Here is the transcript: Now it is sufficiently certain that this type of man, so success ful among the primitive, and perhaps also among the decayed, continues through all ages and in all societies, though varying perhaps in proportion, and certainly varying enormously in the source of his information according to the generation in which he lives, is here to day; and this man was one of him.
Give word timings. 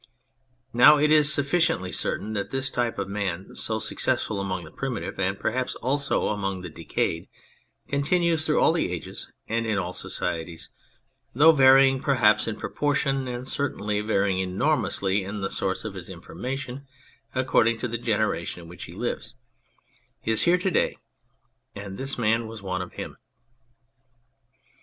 Now 0.73 0.97
it 0.97 1.11
is 1.11 1.31
sufficiently 1.31 1.91
certain 1.91 2.33
that 2.33 2.49
this 2.49 2.71
type 2.71 2.97
of 2.97 3.07
man, 3.07 3.55
so 3.55 3.77
success 3.77 4.23
ful 4.23 4.39
among 4.41 4.63
the 4.63 4.71
primitive, 4.71 5.19
and 5.19 5.39
perhaps 5.39 5.75
also 5.75 6.29
among 6.29 6.61
the 6.61 6.69
decayed, 6.71 7.29
continues 7.87 8.43
through 8.43 8.59
all 8.59 8.75
ages 8.75 9.31
and 9.47 9.67
in 9.67 9.77
all 9.77 9.93
societies, 9.93 10.71
though 11.35 11.51
varying 11.51 12.01
perhaps 12.01 12.47
in 12.47 12.55
proportion, 12.57 13.27
and 13.27 13.47
certainly 13.47 14.01
varying 14.01 14.39
enormously 14.39 15.23
in 15.23 15.41
the 15.41 15.51
source 15.51 15.85
of 15.85 15.93
his 15.93 16.09
information 16.09 16.87
according 17.35 17.77
to 17.77 17.87
the 17.87 17.99
generation 17.99 18.63
in 18.63 18.67
which 18.67 18.85
he 18.85 18.93
lives, 18.93 19.35
is 20.25 20.41
here 20.45 20.57
to 20.57 20.71
day; 20.71 20.97
and 21.75 21.95
this 21.99 22.17
man 22.17 22.47
was 22.47 22.63
one 22.63 22.81
of 22.81 22.93
him. 22.93 23.17